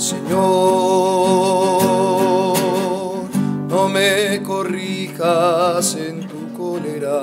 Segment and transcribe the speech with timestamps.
[0.00, 0.40] Señor,
[3.68, 7.20] no me corrijas en tu cólera,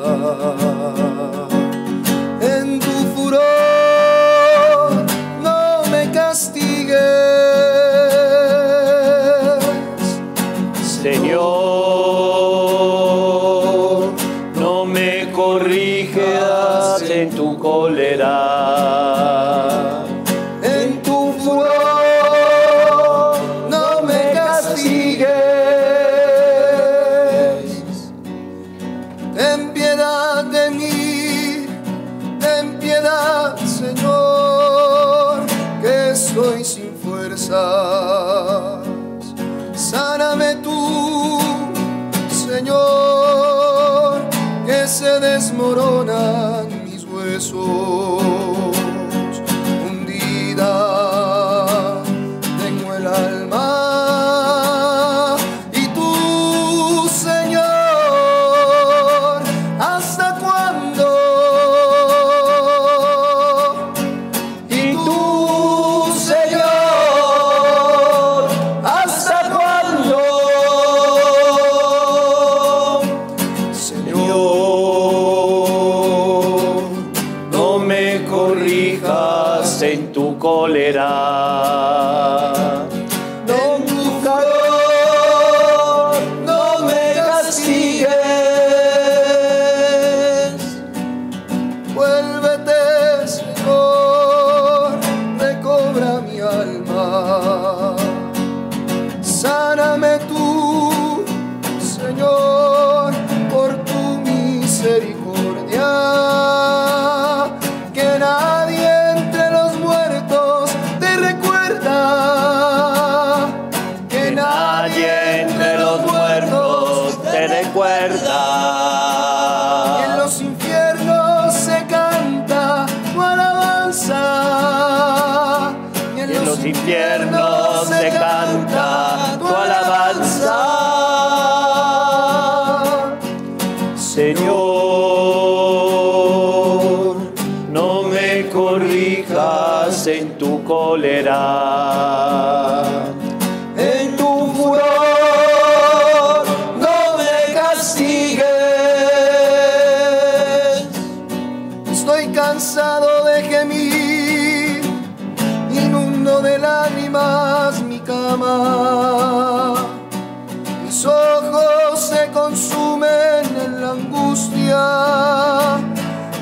[47.77, 48.16] huesos.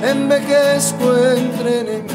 [0.03, 2.15] Envejezco entre enemigos,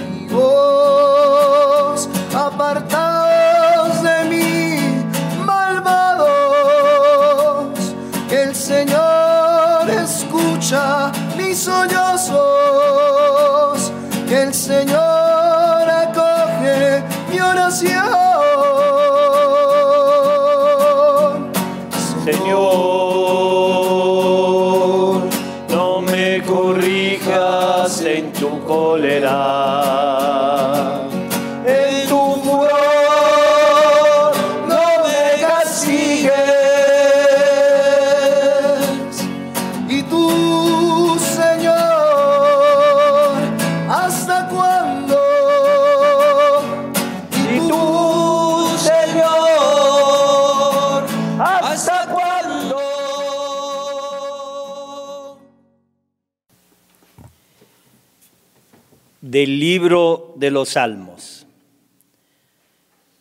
[59.21, 61.47] Del libro de los Salmos.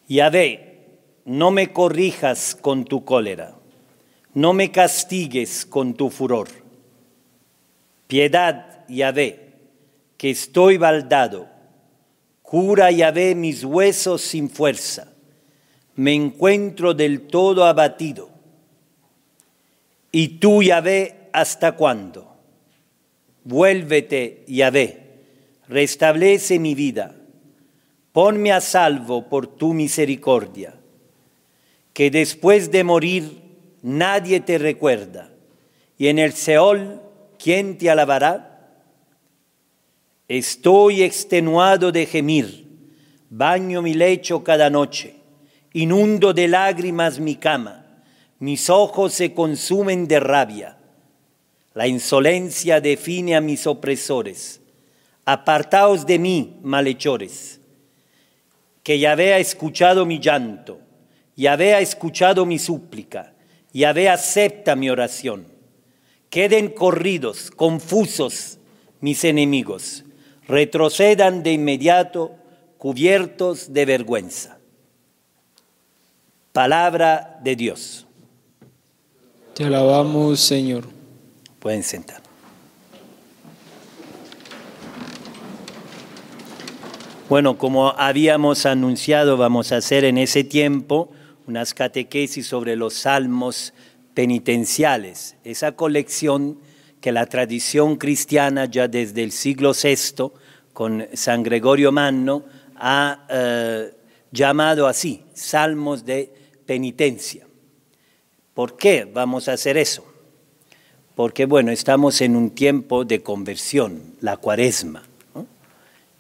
[0.08, 0.88] Yahvé,
[1.26, 3.56] no me corrijas con tu cólera,
[4.34, 6.48] no me castigues con tu furor.
[8.08, 9.54] Piedad, Yahvé,
[10.18, 11.48] que estoy baldado.
[12.42, 15.12] Cura, Yahvé, mis huesos sin fuerza.
[15.96, 18.30] Me encuentro del todo abatido.
[20.12, 22.36] ¿Y tú, Yahvé, hasta cuándo?
[23.44, 25.09] Vuélvete, Yahvé,
[25.70, 27.16] restablece mi vida.
[28.12, 30.74] Ponme a salvo por tu misericordia.
[31.94, 33.42] Que después de morir
[33.82, 35.30] nadie te recuerda.
[35.98, 37.02] Y en el Seol,
[37.38, 38.46] ¿quién te alabará?
[40.28, 42.68] Estoy extenuado de gemir,
[43.30, 45.16] baño mi lecho cada noche,
[45.74, 48.04] inundo de lágrimas mi cama,
[48.38, 50.78] mis ojos se consumen de rabia.
[51.74, 54.62] La insolencia define a mis opresores.
[55.32, 57.62] Apartaos de mí, malhechores,
[58.82, 60.80] que Yahvé ha escuchado mi llanto,
[61.36, 63.36] Yahvé ha escuchado mi súplica,
[63.72, 65.46] Yahvé acepta mi oración.
[66.32, 68.58] Queden corridos, confusos
[69.02, 70.04] mis enemigos,
[70.48, 72.32] retrocedan de inmediato,
[72.80, 74.58] cubiertos de vergüenza.
[76.54, 78.08] Palabra de Dios.
[79.54, 80.86] Te alabamos, Señor.
[81.60, 82.19] Pueden sentar.
[87.30, 91.12] Bueno, como habíamos anunciado, vamos a hacer en ese tiempo
[91.46, 93.72] unas catequesis sobre los salmos
[94.16, 96.58] penitenciales, esa colección
[97.00, 100.32] que la tradición cristiana ya desde el siglo VI,
[100.74, 102.46] con San Gregorio Magno,
[102.76, 103.94] ha eh,
[104.32, 106.34] llamado así, salmos de
[106.66, 107.46] penitencia.
[108.56, 110.04] ¿Por qué vamos a hacer eso?
[111.14, 115.04] Porque, bueno, estamos en un tiempo de conversión, la cuaresma,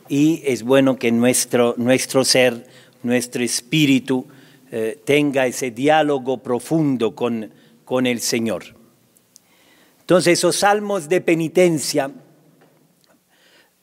[0.09, 2.65] y es bueno que nuestro, nuestro ser,
[3.03, 4.27] nuestro espíritu,
[4.71, 7.51] eh, tenga ese diálogo profundo con,
[7.85, 8.63] con el Señor.
[10.01, 12.11] Entonces esos salmos de penitencia,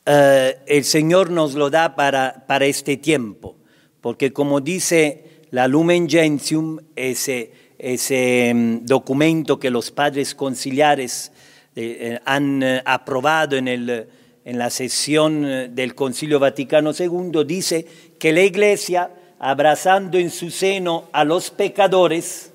[0.04, 3.56] eh, el Señor nos lo da para, para este tiempo,
[4.00, 11.30] porque como dice la Lumen Gentium, ese, ese mm, documento que los padres conciliares
[11.76, 14.08] eh, han aprobado en, el,
[14.46, 17.84] en la sesión del Concilio Vaticano II, dice
[18.18, 22.52] que la Iglesia abrazando en su seno a los pecadores,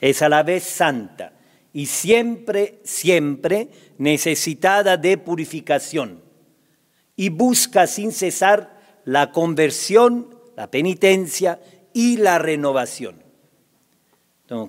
[0.00, 1.32] es a la vez santa
[1.72, 3.68] y siempre, siempre
[3.98, 6.20] necesitada de purificación
[7.16, 11.60] y busca sin cesar la conversión, la penitencia
[11.92, 13.22] y la renovación.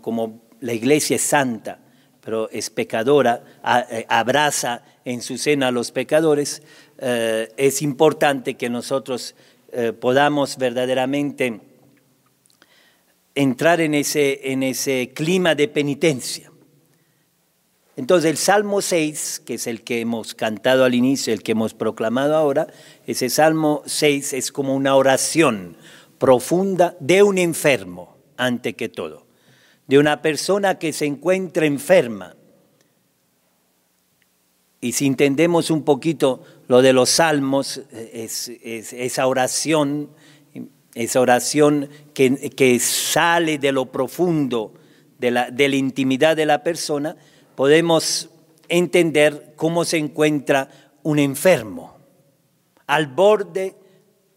[0.02, 1.80] como la iglesia es santa,
[2.24, 3.44] pero es pecadora,
[3.90, 6.62] eh, abraza en su seno a los pecadores,
[6.98, 9.36] eh, es importante que nosotros
[9.72, 11.62] eh, podamos verdaderamente
[13.36, 16.52] entrar en ese, en ese clima de penitencia.
[17.96, 21.74] Entonces el Salmo 6, que es el que hemos cantado al inicio, el que hemos
[21.74, 22.68] proclamado ahora,
[23.06, 25.78] ese Salmo 6 es como una oración
[26.18, 29.28] profunda de un enfermo, ante que todo,
[29.88, 32.36] de una persona que se encuentra enferma.
[34.82, 40.10] Y si entendemos un poquito lo de los salmos, es, esa oración,
[40.96, 44.74] esa oración que, sale de lo profundo,
[45.20, 47.16] de la, de la intimidad de la persona,
[47.56, 48.32] podemos
[48.70, 50.70] entender cómo se encuentra
[51.04, 51.98] un enfermo,
[52.88, 53.76] al borde,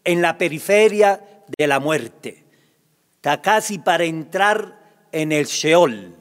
[0.03, 1.21] en la periferia
[1.57, 2.45] de la muerte.
[3.15, 4.79] Está casi para entrar
[5.11, 6.15] en el Sheol,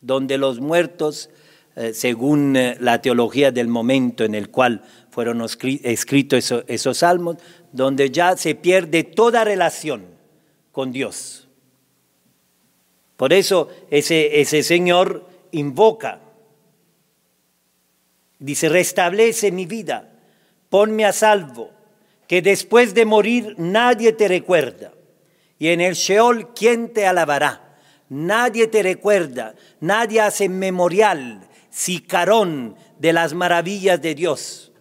[0.00, 1.30] donde los muertos,
[1.74, 7.36] eh, según eh, la teología del momento en el cual fueron escritos esos, salmos,
[7.72, 10.04] donde ya se pierde toda relación
[10.70, 11.48] con Dios.
[13.16, 16.20] Por eso ese, ese Señor invoca,
[18.38, 20.10] dice, restablece mi vida,
[20.68, 21.70] ponme a salvo,
[22.26, 24.92] que después de morir nadie te recuerda.
[25.58, 27.78] Y en el Sheol, ¿quién te alabará?
[28.08, 34.72] Nadie te recuerda, nadie hace memorial, sicarón de las maravillas de Dios.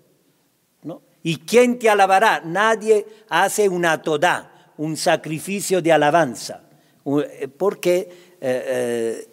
[1.24, 2.42] ¿Y quién te alabará?
[2.44, 6.64] Nadie hace una toda, un sacrificio de alabanza,
[7.06, 9.28] eh, porque eh, eh,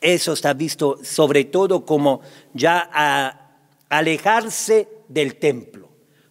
[0.00, 2.20] eso está visto sobre todo como
[2.52, 3.56] ya a
[3.88, 5.88] alejarse del templo.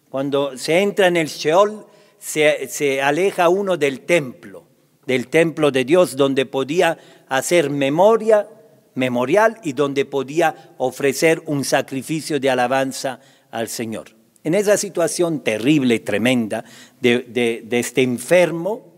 [0.08, 1.86] Cuando se entra en el Sheol,
[2.18, 4.62] se, se aleja uno del templo,
[5.06, 6.96] del templo de Dios, donde podía
[7.28, 8.48] hacer memoria,
[8.94, 13.20] memorial y donde podía ofrecer un sacrificio de alabanza
[13.50, 14.10] al Señor.
[14.44, 16.64] En esa situación terrible, tremenda,
[17.00, 18.92] de, este enfermo,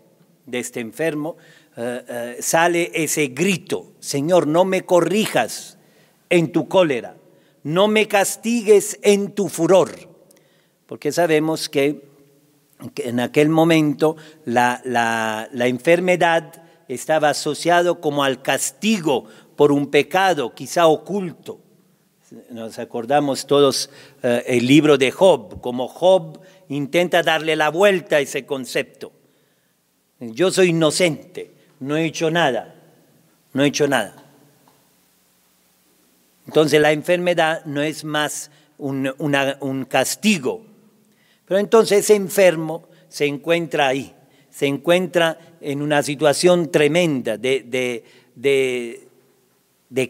[0.45, 1.37] de este enfermo,
[1.77, 5.79] eh, eh, sale ese grito, Señor, no me corrijas
[6.31, 7.17] en tu cólera,
[7.63, 9.93] no me castigues en tu furor,
[10.87, 12.17] porque sabemos que,
[12.97, 19.25] en aquel momento la, la enfermedad estaba asociado como al castigo
[19.57, 21.61] por un pecado quizá oculto.
[22.51, 23.91] Nos acordamos todos
[24.23, 29.13] eh, el libro de Job, como Job intenta darle la vuelta a ese concepto.
[30.19, 32.75] Yo soy inocente, no he hecho nada,
[33.53, 34.25] no he hecho nada.
[36.47, 40.65] Entonces la enfermedad no es más un, castigo.
[41.45, 44.15] Pero entonces ese enfermo se encuentra ahí,
[44.51, 49.06] se encuentra en una situación tremenda de, de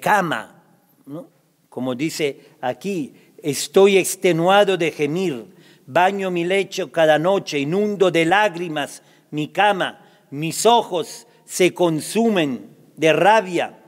[0.01, 0.63] cama,
[1.07, 1.29] ¿no?
[1.69, 5.47] como dice aquí, estoy extenuado de gemir,
[5.87, 13.13] baño mi lecho cada noche, inundo de lágrimas mi cama, mis ojos se consumen de
[13.13, 13.79] rabia.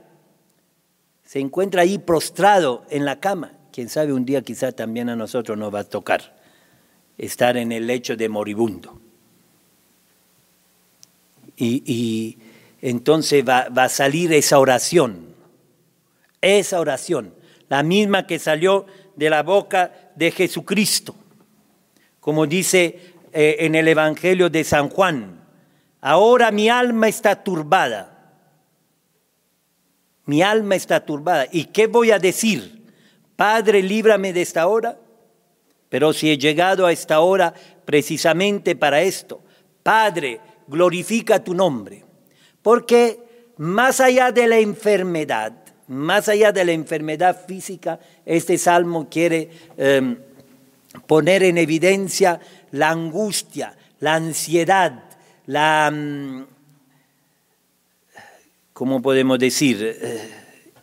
[1.23, 3.53] Se encuentra ahí prostrado en la cama.
[3.71, 6.35] Quién sabe, un día quizá también a nosotros nos va a tocar
[7.17, 8.99] estar en el lecho de moribundo.
[11.57, 12.37] Y,
[12.81, 15.28] entonces va, va a salir esa oración,
[16.41, 17.33] esa oración,
[17.67, 21.15] la misma que salió de la boca de Jesucristo,
[22.19, 25.41] como dice eh, en el Evangelio de San Juan,
[26.01, 28.19] ahora mi alma está turbada,
[30.25, 31.47] mi alma está turbada.
[31.51, 32.83] ¿Y qué voy a decir?
[33.35, 34.99] Padre, líbrame de esta hora.
[35.89, 37.53] Pero si he llegado a esta hora
[37.83, 39.41] precisamente para esto,
[39.81, 42.05] Padre, glorifica tu nombre.
[42.61, 45.53] Porque más allá de la enfermedad,
[45.89, 50.17] más allá de la enfermedad física, este salmo quiere em,
[51.07, 52.39] poner en evidencia
[52.71, 55.03] la angustia, la ansiedad,
[55.47, 56.45] la, mm,
[58.71, 59.79] ¿cómo podemos decir?
[59.81, 60.31] Eh,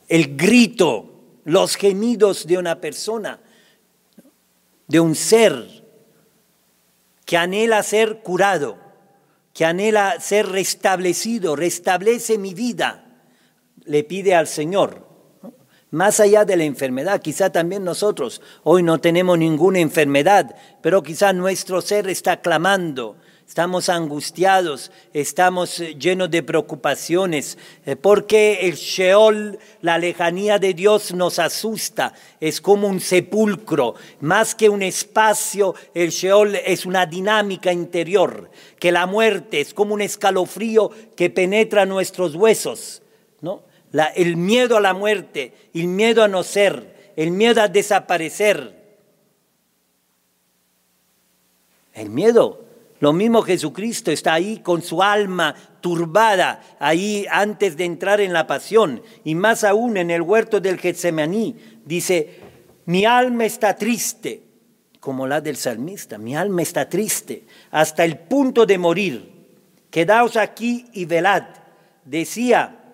[0.08, 3.38] el grito, los gemidos de una persona,
[4.88, 5.84] de un ser
[7.24, 8.76] que anhela ser curado,
[9.54, 13.05] que anhela ser restablecido, restablece mi vida
[13.86, 15.06] le pide al Señor.
[15.90, 21.32] Más allá de la enfermedad, quizá también nosotros hoy no tenemos ninguna enfermedad, pero quizá
[21.32, 23.16] nuestro ser está clamando,
[23.46, 31.14] estamos angustiados, estamos eh, llenos de preocupaciones, eh, porque el Sheol, la lejanía de Dios
[31.14, 37.72] nos asusta, es como un sepulcro, más que un espacio, el Sheol es una dinámica
[37.72, 38.50] interior,
[38.80, 43.02] que la muerte es como un escalofrío que penetra nuestros huesos,
[44.14, 48.74] el miedo a la muerte, el miedo a no ser, el miedo a desaparecer.
[51.94, 52.64] El miedo,
[53.00, 58.46] lo mismo Jesucristo está ahí con su alma turbada, ahí antes de entrar en la
[58.46, 62.40] pasión, y más aún en el huerto del Getsemaní, dice,
[62.84, 64.42] mi alma está triste,
[65.00, 69.36] como la del salmista, mi alma está triste, hasta el punto de morir.
[69.90, 71.44] Quedaos aquí y velad.
[72.04, 72.85] Decía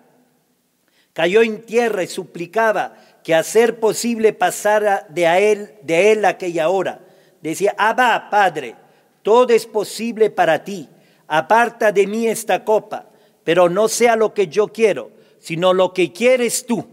[1.13, 6.25] Cayó en tierra y suplicaba que a ser posible pasara de, a él, de él
[6.25, 6.99] aquella hora.
[7.41, 8.75] Decía, Abba, Padre,
[9.21, 10.89] todo es posible para ti.
[11.27, 13.09] Aparta de mí esta copa,
[13.43, 16.85] pero no sea lo que yo quiero, sino lo que quieres tú.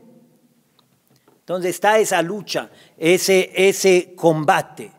[1.41, 4.93] Entonces está esa lucha, ese, ese combate,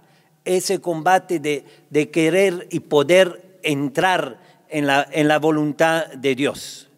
[0.43, 6.90] ese combate de, de querer y poder entrar en la, en la voluntad de Dios.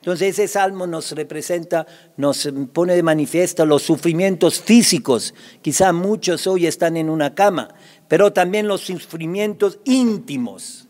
[0.00, 1.86] Entonces ese salmo nos representa,
[2.16, 5.34] nos pone de manifiesto los sufrimientos físicos.
[5.60, 7.74] Quizá muchos hoy están en una cama,
[8.06, 10.88] pero también los sufrimientos íntimos,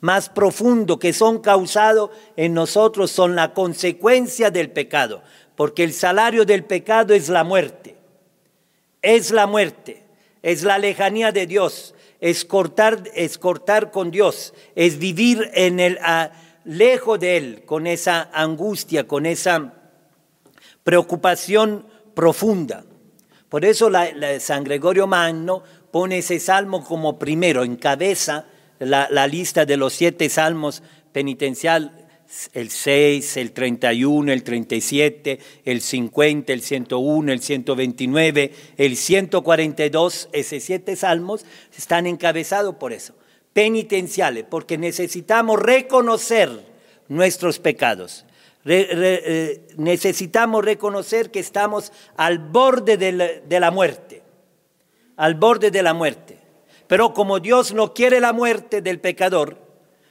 [0.00, 5.22] más profundos, que son causados en nosotros, son la consecuencia del pecado,
[5.54, 7.96] porque el salario del pecado es la muerte.
[9.02, 10.02] Es la muerte,
[10.42, 15.98] es la lejanía de Dios, es cortar, es cortar con Dios, es vivir en el
[16.64, 19.74] lejos de Él, con esa angustia, con esa
[20.84, 22.84] preocupación profunda.
[23.48, 23.90] Por eso
[24.38, 28.46] San Gregorio Magno pone ese salmo como primero, encabeza
[28.78, 32.08] la, la lista de los siete salmos penitencial,
[32.52, 40.62] el 6, el 31, el 37, el 50, el 101, el 129, el 142, esos
[40.62, 41.44] siete salmos
[41.76, 43.14] están encabezados por eso
[43.52, 46.50] penitenciales, porque necesitamos reconocer
[47.08, 48.24] nuestros pecados.
[48.64, 54.22] Eh, necesitamos reconocer que estamos al borde de la, de la muerte,
[55.16, 56.38] al borde de la muerte.
[56.86, 59.56] Pero como Dios no quiere la muerte del pecador,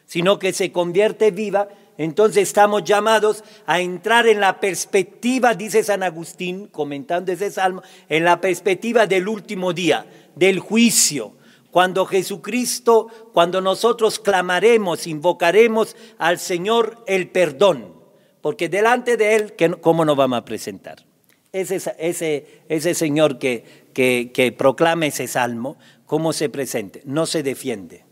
[0.06, 6.02] sino que se convierte viva, entonces estamos llamados a entrar en la perspectiva, dice San
[6.02, 11.34] Agustín, comentando ese salmo, en la perspectiva del último día, del juicio,
[11.72, 17.94] cuando Jesucristo, cuando nosotros clamaremos, invocaremos al Señor el perdón,
[18.42, 21.06] porque delante de Él, ¿cómo nos vamos a presentar?
[21.52, 27.02] Ese, Señor que, proclama ese salmo, ¿cómo se presente?
[27.06, 28.06] No se defiende.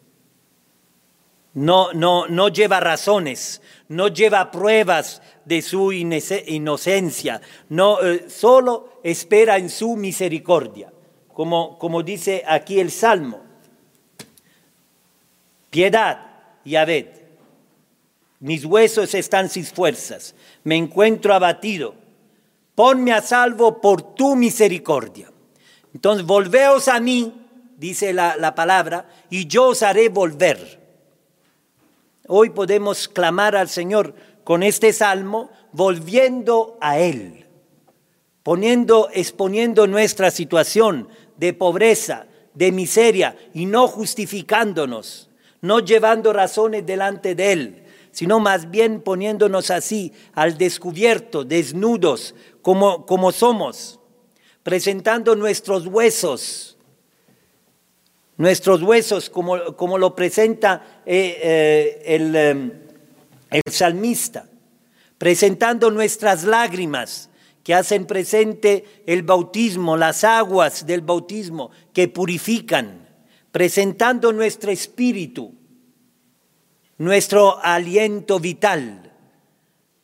[1.54, 9.96] No, lleva razones, no lleva pruebas de su inocencia, no, eh, solo espera en su
[9.96, 10.94] misericordia,
[11.34, 13.47] como dice aquí el Salmo
[15.78, 16.18] piedad,
[16.66, 17.14] Yahvé.
[18.40, 21.94] Mis huesos están sin fuerzas, me encuentro abatido.
[22.74, 25.32] Ponme a salvo por tu misericordia.
[25.94, 27.32] Entonces, volveos a mí,
[27.78, 30.82] dice la, la palabra, y yo os haré volver.
[32.28, 37.46] Hoy podemos clamar al Señor con este salmo volviendo a Él,
[38.42, 45.27] poniendo, exponiendo nuestra situación de pobreza, de miseria y no justificándonos,
[45.62, 53.06] no llevando razones delante de Él, sino más bien poniéndonos así al descubierto, desnudos, como,
[53.06, 54.00] como somos,
[54.64, 56.78] presentando nuestros huesos,
[58.38, 62.72] nuestros huesos, como, como lo presenta eh, eh, el, eh,
[63.50, 64.50] el salmista,
[65.18, 67.30] presentando nuestras lágrimas
[67.64, 73.07] que hacen presente el bautismo, las aguas del bautismo que purifican,
[73.58, 75.52] presentando nuestro espíritu,
[77.00, 79.12] nuestro aliento vital,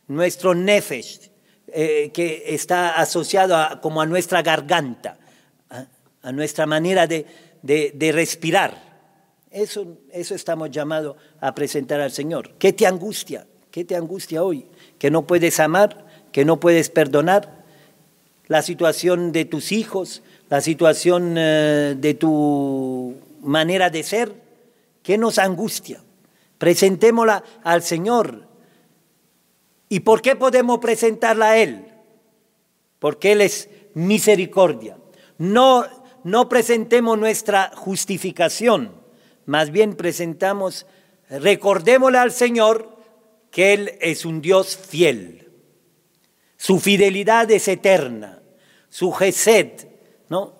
[0.07, 1.29] nuestro nefesh,
[1.71, 5.19] que está asociado como a nuestra garganta,
[6.23, 7.27] a nuestra manera de,
[7.61, 8.73] de, respirar.
[9.51, 12.55] Eso, eso estamos llamados a presentar al Señor.
[12.57, 13.45] ¿Qué te angustia?
[13.69, 14.65] ¿Qué te angustia hoy?
[14.97, 16.07] ¿Que no puedes amar?
[16.31, 17.63] ¿Que no puedes perdonar?
[18.47, 24.33] La situación de tus hijos, la situación eh, de tu manera de ser.
[25.03, 26.01] ¿Qué nos angustia?
[26.57, 28.47] Presentémosla al Señor.
[29.89, 31.85] ¿Y por qué podemos presentarla a Él?
[32.99, 34.97] Porque Él es misericordia.
[35.37, 35.85] No
[36.23, 38.95] no presentemos nuestra justificación,
[39.45, 40.85] más bien presentamos,
[41.29, 42.97] recordémosle al Señor
[43.51, 45.51] que Él es un Dios fiel.
[46.55, 48.41] Su fidelidad es eterna,
[48.87, 49.87] su gesed,
[50.29, 50.53] ¿no?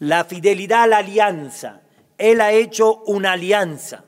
[0.00, 1.82] La fidelidad a la alianza.
[2.18, 4.04] Él ha hecho una alianza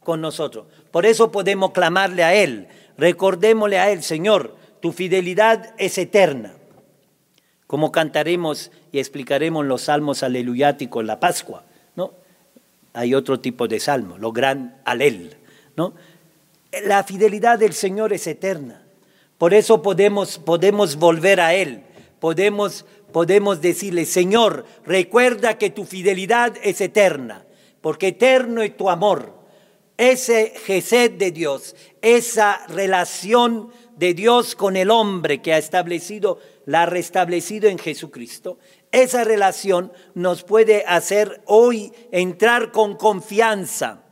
[0.00, 0.66] con nosotros.
[0.90, 6.54] Por eso podemos clamarle a Él, recordémosle a Él, Señor, tu fidelidad es eterna
[7.68, 11.64] como cantaremos y explicaremos los salmos aleluyáticos la Pascua,
[11.94, 12.14] ¿no?
[12.94, 15.36] Hay otro tipo de salmo, lo gran alel,
[15.76, 15.92] ¿no?
[16.86, 18.82] La fidelidad del Señor es eterna.
[19.36, 21.82] Por eso podemos, podemos volver a Él,
[22.20, 27.44] podemos, podemos decirle, Señor, recuerda que tu fidelidad es eterna,
[27.80, 29.38] porque eterno es tu amor.
[29.96, 36.82] Ese Gesed de Dios, esa relación de Dios con el hombre que ha establecido la
[36.82, 38.58] ha restablecido en Jesucristo,
[38.92, 44.04] esa relación nos puede hacer hoy entrar con confianza,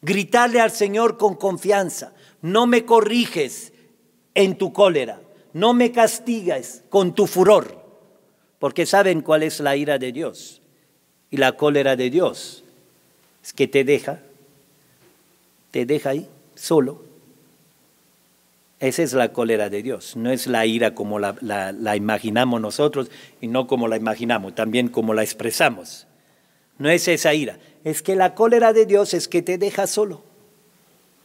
[0.00, 3.72] gritarle al Señor con confianza, no me corriges
[4.34, 5.21] en tu cólera,
[5.52, 7.82] no me castigas con tu furor,
[8.58, 10.60] porque saben cuál es la ira de Dios.
[11.30, 12.62] Y la cólera de Dios,
[13.42, 14.20] es que te deja,
[15.70, 17.02] te deja ahí solo.
[18.80, 23.10] Esa es la cólera de Dios, no es la ira como la, imaginamos nosotros
[23.40, 26.08] y no como la imaginamos, también como la expresamos.
[26.78, 30.24] No es esa ira, es que la cólera de Dios es que te deja solo,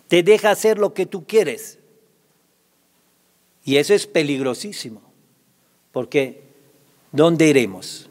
[0.07, 1.79] te deja hacer lo que tú quieres.
[3.67, 5.01] Y eso es peligrosísimo,
[5.91, 6.41] porque
[7.11, 8.09] ¿dónde iremos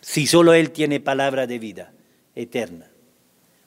[0.00, 1.92] si solo Él tiene palabra de vida
[2.36, 2.88] eterna?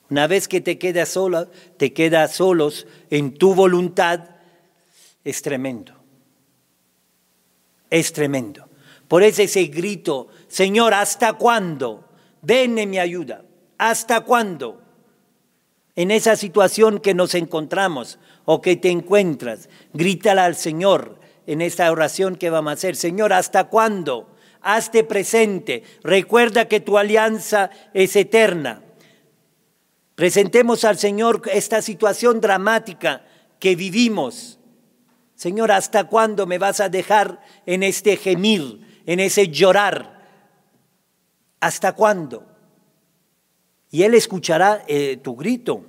[0.09, 4.21] Una vez que te quedas sola, te quedas solos en tu voluntad,
[5.25, 5.91] es tremendo.
[7.89, 8.69] Es tremendo.
[9.09, 12.07] Por eso ese grito, Señor, ¿hasta cuándo?
[12.41, 13.43] Ven mi ayuda.
[13.77, 14.81] ¿Hasta cuándo?
[15.95, 21.91] En esa situación que nos encontramos o que te encuentras, grítala al Señor en esta
[21.91, 22.95] oración que vamos a hacer.
[22.95, 24.35] Señor, ¿hasta cuándo?
[24.61, 25.83] Hazte presente.
[26.03, 28.81] Recuerda que tu alianza es eterna.
[30.15, 33.25] Presentemos al Señor esta situación dramática
[33.59, 34.59] que vivimos
[35.35, 40.23] Señor, ¿hasta cuándo me vas a dejar en este gemir, en ese llorar?
[41.59, 42.45] ¿Hasta cuándo?
[43.95, 45.85] Y Él escuchará eh, tu grito,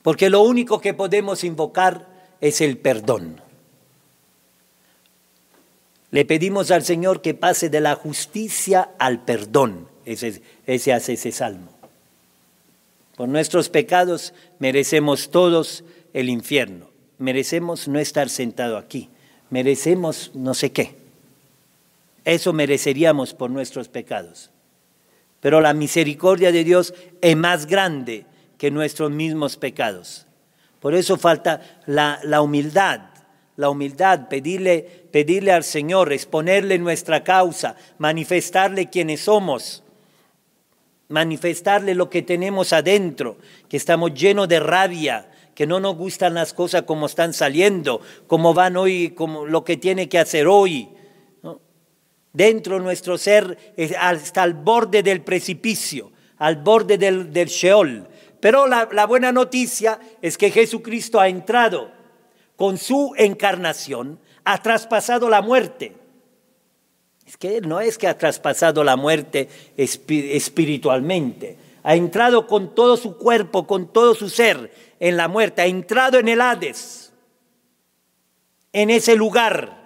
[0.00, 2.08] porque lo único que podemos invocar
[2.40, 3.42] es el perdón.
[6.10, 9.88] Le pedimos al Señor que pase de la justicia al perdón.
[10.06, 11.70] Ese, ese hace ese salmo.
[13.14, 15.84] Por nuestros pecados merecemos todos
[16.14, 19.10] el infierno merecemos no estar sentado aquí,
[19.50, 20.94] merecemos no sé qué.
[22.24, 24.50] Eso mereceríamos por nuestros pecados.
[25.40, 30.26] Pero la misericordia de Dios es más grande que nuestros mismos pecados.
[30.80, 33.00] Por eso falta la, la humildad,
[33.56, 39.82] la humildad, pedirle, pedirle al Señor, exponerle nuestra causa, manifestarle quiénes somos,
[41.08, 46.52] manifestarle lo que tenemos adentro, que estamos llenos de rabia, que no nos gustan las
[46.54, 50.88] cosas como están saliendo, como van hoy, como lo que tiene que hacer hoy.
[52.32, 58.06] Dentro de nuestro ser hasta el borde del precipicio, al borde del, del Sheol,
[58.40, 61.90] Pero la, la buena noticia es que Jesucristo ha entrado
[62.56, 65.94] con su encarnación, ha traspasado la muerte.
[67.26, 73.18] Es que no es que ha traspasado la muerte espiritualmente, ha entrado con todo su
[73.18, 77.12] cuerpo, con todo su ser en la muerte, ha entrado en el Hades,
[78.72, 79.77] en ese lugar,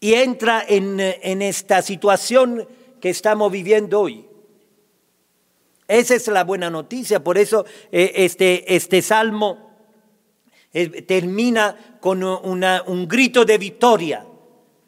[0.00, 1.00] y entra en,
[1.42, 2.66] esta situación
[3.00, 4.24] que estamos viviendo hoy.
[5.86, 9.70] Esa es la buena noticia, por eso eh, este, este salmo
[10.72, 14.24] eh, termina con un grito de victoria,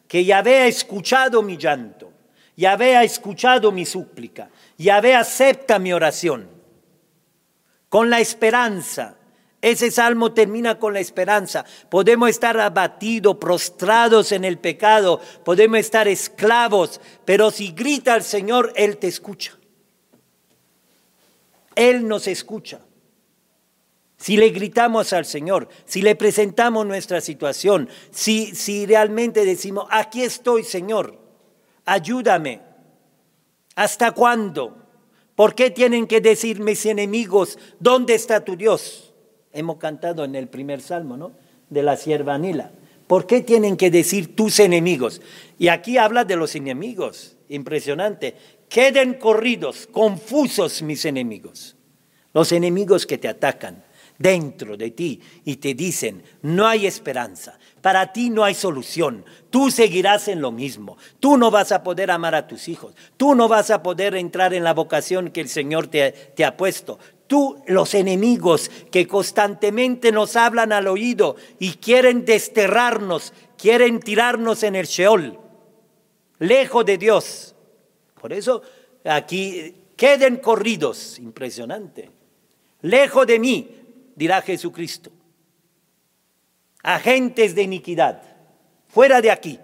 [0.07, 2.11] que Yahvé ha escuchado mi llanto,
[2.55, 6.47] Yahvé ha escuchado mi súplica, Yahvé acepta mi oración,
[7.89, 9.17] con la esperanza.
[9.61, 11.65] Ese salmo termina con la esperanza.
[11.89, 18.73] Podemos estar abatidos, prostrados en el pecado, podemos estar esclavos, pero si grita al Señor,
[18.75, 19.57] Él te escucha.
[21.75, 22.79] Él nos escucha.
[24.17, 30.23] Si le gritamos al Señor, si le presentamos nuestra situación, si, si realmente decimos, aquí
[30.23, 31.17] estoy Señor,
[31.85, 32.61] ayúdame.
[33.75, 34.77] ¿Hasta cuándo?
[35.35, 39.10] ¿Por qué tienen que decir mis enemigos, ¿dónde está tu Dios?
[39.53, 41.31] Hemos cantado en el primer salmo, ¿no?
[41.69, 42.71] De la sierva Nila.
[43.07, 45.21] ¿Por qué tienen que decir tus enemigos?
[45.59, 47.35] Y aquí habla de los enemigos.
[47.49, 48.35] Impresionante.
[48.69, 51.75] Queden corridos, confusos mis enemigos.
[52.33, 53.83] Los enemigos que te atacan
[54.21, 59.71] dentro de ti y te dicen, no hay esperanza, para ti no hay solución, tú
[59.71, 63.47] seguirás en lo mismo, tú no vas a poder amar a tus hijos, tú no
[63.47, 66.99] vas a poder entrar en la vocación que el Señor te, te ha puesto.
[67.31, 74.75] Tú, los enemigos que constantemente nos hablan al oído y quieren desterrarnos, quieren tirarnos en
[74.75, 75.39] el Sheol,
[76.39, 77.55] lejos de Dios.
[78.19, 78.61] Por eso
[79.05, 82.11] aquí queden corridos, impresionante.
[82.81, 83.77] Lejos de mí,
[84.13, 85.09] dirá Jesucristo.
[86.83, 88.23] Agentes de iniquidad,
[88.89, 89.57] fuera de aquí.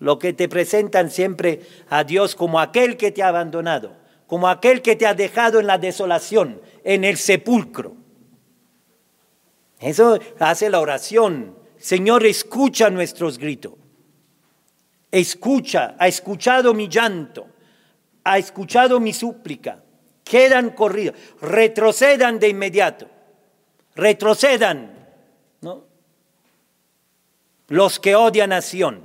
[0.00, 4.82] Lo que te presentan siempre a Dios como aquel que te ha abandonado, como aquel
[4.82, 7.96] que te ha dejado en la desolación, en el sepulcro.
[9.80, 11.56] Eso hace la oración.
[11.78, 13.74] Señor, escucha nuestros gritos.
[15.10, 17.46] Escucha, ha escuchado mi llanto,
[18.24, 19.84] ha escuchado mi súplica.
[20.24, 23.06] Quedan corridos, retrocedan de inmediato,
[23.94, 25.06] retrocedan,
[25.60, 25.84] ¿no?
[27.68, 29.04] Los que odian a Sion,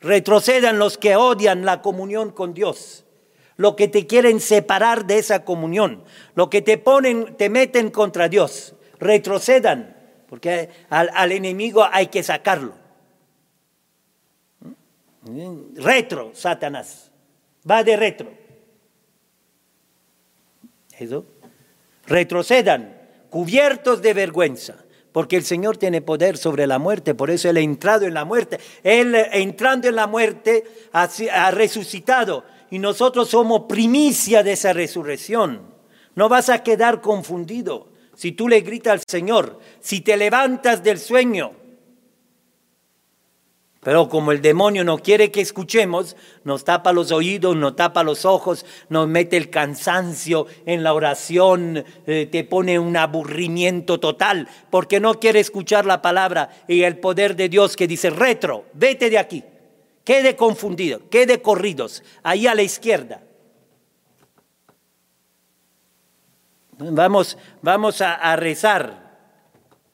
[0.00, 3.03] retrocedan los que odian la comunión con Dios,
[3.56, 6.02] lo que te quieren separar de esa comunión,
[6.34, 9.96] lo que te ponen, te meten contra Dios, retrocedan,
[10.28, 12.74] porque al, enemigo hay que sacarlo.
[15.76, 17.10] Retro, Satanás.
[17.68, 18.30] Va de retro.
[20.98, 21.24] Eso.
[22.06, 22.94] Retrocedan,
[23.30, 27.60] cubiertos de vergüenza, porque el Señor tiene poder sobre la muerte, por eso Él ha
[27.60, 28.58] entrado en la muerte.
[28.82, 35.74] Él entrando en la muerte ha resucitado y nosotros somos primicia de esa resurrección.
[36.14, 40.98] No vas a quedar confundido si tú le gritas al Señor, si te levantas del
[40.98, 41.64] sueño
[43.84, 48.24] pero como el demonio no quiere que escuchemos, nos tapa los oídos, nos tapa los
[48.24, 55.00] ojos, nos mete el cansancio en la oración, eh, te pone un aburrimiento total, porque
[55.00, 59.18] no quiere escuchar la palabra y el poder de Dios que dice, retro, vete de
[59.18, 59.44] aquí,
[60.04, 63.22] quede confundido, quede corridos, ahí a la izquierda.
[66.78, 69.16] Vamos, vamos a, rezar,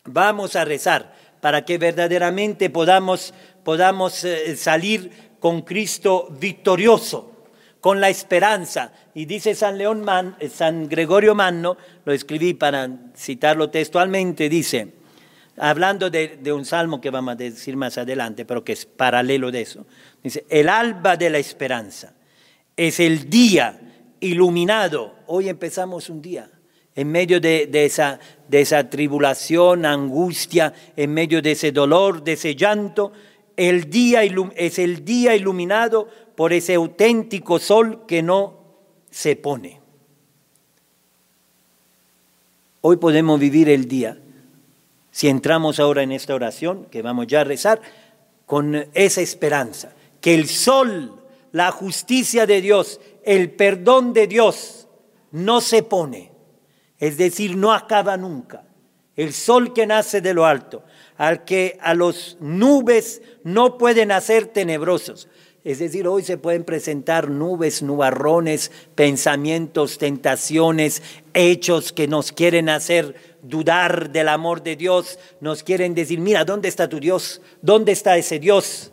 [0.04, 7.44] vamos a rezar para que verdaderamente podamos podamos eh, salir con Cristo victorioso,
[7.80, 8.92] con la esperanza.
[9.14, 14.94] Y dice San, León Man, eh, San Gregorio Manno, lo escribí para citarlo textualmente, dice,
[15.56, 19.62] hablando de, un salmo que vamos a decir más adelante, pero que es paralelo de
[19.62, 19.86] eso,
[20.22, 22.14] dice, el alba de la esperanza
[22.76, 23.80] es el día
[24.20, 25.14] iluminado.
[25.26, 26.50] Hoy empezamos un día.
[26.94, 32.32] En medio de, de, esa, de esa tribulación, angustia, en medio de ese dolor, de
[32.32, 33.12] ese llanto,
[33.56, 34.22] el día
[34.56, 38.60] es el día iluminado por ese auténtico sol que no
[39.10, 39.80] se pone.
[42.80, 44.18] Hoy podemos vivir el día,
[45.10, 47.80] si entramos ahora en esta oración, que vamos ya a rezar,
[48.46, 54.88] con esa esperanza, que el sol, la justicia de Dios, el perdón de Dios,
[55.30, 56.32] no se pone,
[56.98, 58.64] es decir, no acaba nunca.
[59.16, 60.84] El sol que nace de lo alto,
[61.16, 65.28] al que a los nubes no pueden hacer tenebrosos,
[65.62, 71.02] Es decir, hoy se pueden presentar nubes, nubarrones, pensamientos, tentaciones,
[71.34, 76.68] hechos que nos quieren hacer dudar del amor de Dios, nos quieren decir, mira, ¿dónde
[76.68, 77.42] está tu Dios?
[77.60, 78.90] ¿Dónde está ese Dios?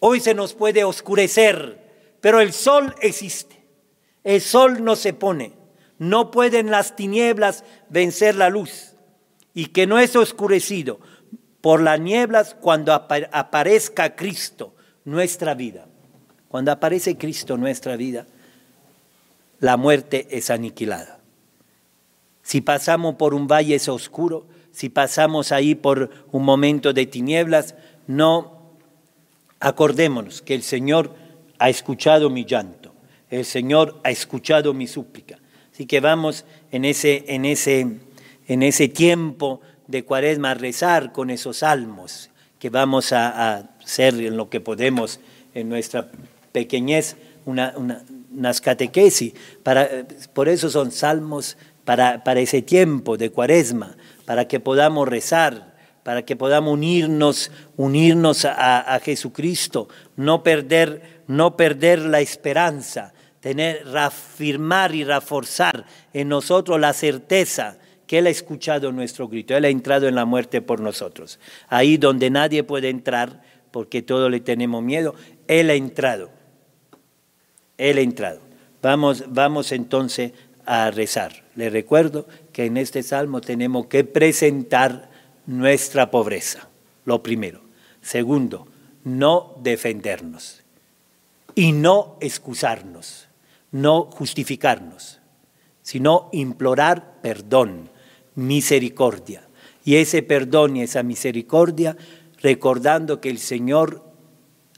[0.00, 1.78] Hoy se nos puede oscurecer,
[2.20, 3.58] pero el sol existe.
[4.24, 5.52] El sol no se pone.
[5.98, 8.92] No pueden las tinieblas vencer la luz.
[9.54, 11.00] Y que no es oscurecido
[11.68, 14.72] por las nieblas cuando aparezca Cristo,
[15.04, 15.84] nuestra vida.
[16.48, 18.26] Cuando aparece Cristo, nuestra vida,
[19.60, 21.20] la muerte es aniquilada.
[22.42, 27.74] Si pasamos por un valle oscuro, si pasamos ahí por un momento de tinieblas,
[28.06, 28.72] no
[29.60, 31.14] acordémonos que el Señor
[31.58, 32.94] ha escuchado mi llanto,
[33.28, 35.38] el Señor ha escuchado mi súplica.
[35.70, 37.98] Así que vamos en ese, en ese,
[38.46, 44.36] en ese tiempo de cuaresma a rezar con esos salmos que vamos a, hacer en
[44.36, 45.18] lo que podemos
[45.54, 46.10] en nuestra
[46.52, 47.74] pequeñez, una,
[48.30, 49.32] unas catequesis.
[49.62, 49.88] Para,
[50.34, 53.96] por eso son salmos para, para ese tiempo de cuaresma,
[54.26, 61.56] para que podamos rezar, para que podamos unirnos, unirnos a, a, Jesucristo, no perder, no
[61.56, 68.90] perder la esperanza, tener, reafirmar y reforzar en nosotros la certeza que Él ha escuchado
[68.90, 71.38] nuestro grito, Él ha entrado en la muerte por nosotros.
[71.68, 75.14] Ahí donde nadie puede entrar, porque todos le tenemos miedo,
[75.46, 76.30] Él ha entrado.
[77.76, 78.40] Él ha entrado.
[78.80, 80.32] Vamos, vamos entonces
[80.64, 81.44] a rezar.
[81.54, 85.10] Le recuerdo que en este salmo tenemos que presentar
[85.46, 86.66] nuestra pobreza,
[87.04, 87.60] lo primero.
[88.00, 88.66] Segundo,
[89.04, 90.62] no defendernos
[91.54, 93.28] y no excusarnos,
[93.70, 95.20] no justificarnos,
[95.82, 97.90] sino implorar perdón
[98.38, 99.42] misericordia.
[99.84, 101.96] Y ese perdón y esa misericordia,
[102.40, 104.04] recordando que el Señor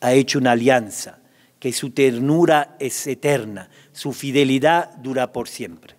[0.01, 1.19] ha hecho una alianza,
[1.59, 5.97] que su ternura es eterna, su fidelidad dura por siempre.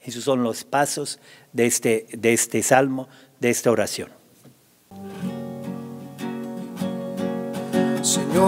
[0.00, 1.20] Esos son los pasos
[1.52, 4.08] de este, de este salmo, de esta oración.
[8.02, 8.42] Señor,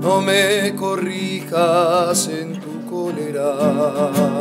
[0.00, 4.31] no me corrijas en tu cólera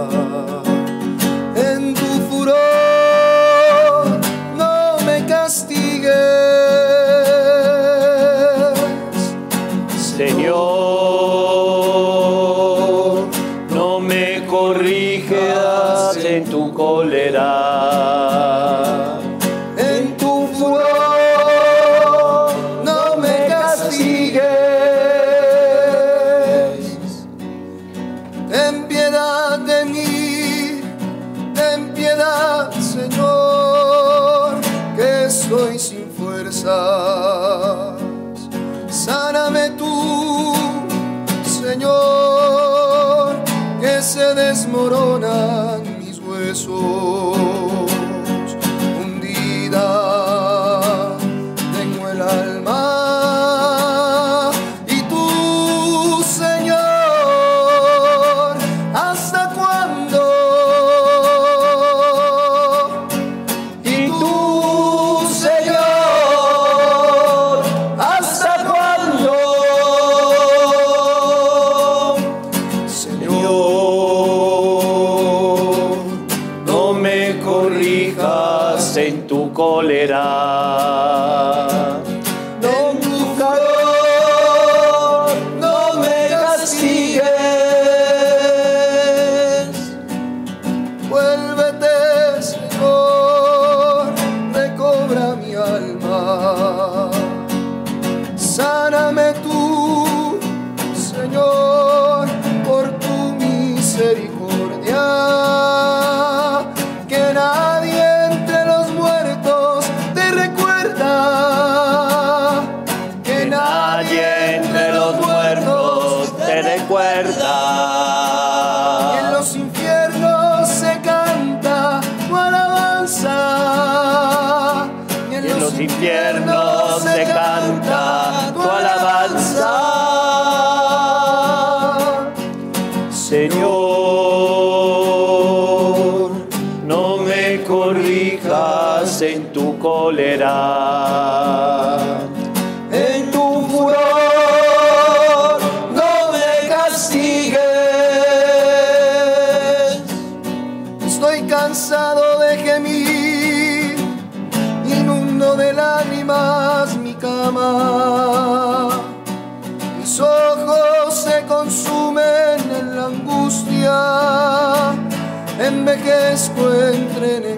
[167.22, 167.51] sangre